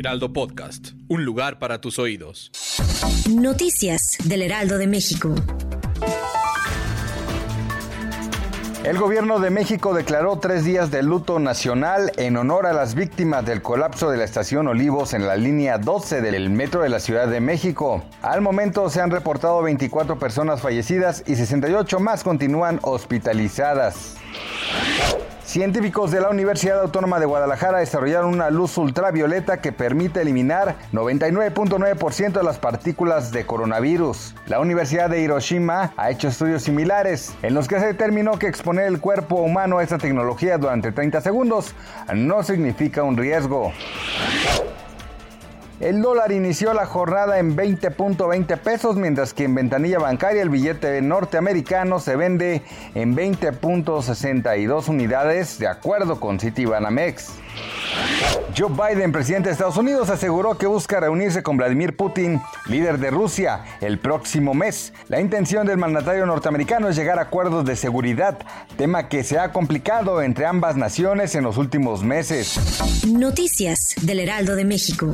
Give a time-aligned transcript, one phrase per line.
[0.00, 2.50] Heraldo Podcast, un lugar para tus oídos.
[3.28, 5.34] Noticias del Heraldo de México.
[8.82, 13.44] El gobierno de México declaró tres días de luto nacional en honor a las víctimas
[13.44, 17.28] del colapso de la estación Olivos en la línea 12 del metro de la Ciudad
[17.28, 18.02] de México.
[18.22, 24.16] Al momento se han reportado 24 personas fallecidas y 68 más continúan hospitalizadas.
[25.50, 32.34] Científicos de la Universidad Autónoma de Guadalajara desarrollaron una luz ultravioleta que permite eliminar 99.9%
[32.34, 34.36] de las partículas de coronavirus.
[34.46, 38.84] La Universidad de Hiroshima ha hecho estudios similares en los que se determinó que exponer
[38.84, 41.74] el cuerpo humano a esta tecnología durante 30 segundos
[42.14, 43.72] no significa un riesgo.
[45.80, 51.00] El dólar inició la jornada en 20.20 pesos, mientras que en ventanilla bancaria el billete
[51.00, 52.60] norteamericano se vende
[52.94, 57.30] en 20.62 unidades, de acuerdo con Citibanamex.
[58.54, 63.10] Joe Biden, presidente de Estados Unidos, aseguró que busca reunirse con Vladimir Putin, líder de
[63.10, 64.92] Rusia, el próximo mes.
[65.08, 68.38] La intención del mandatario norteamericano es llegar a acuerdos de seguridad,
[68.76, 72.60] tema que se ha complicado entre ambas naciones en los últimos meses.
[73.08, 75.10] Noticias del Heraldo de México.